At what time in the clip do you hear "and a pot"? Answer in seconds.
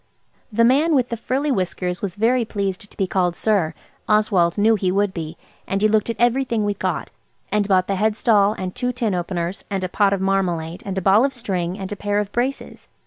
9.69-10.11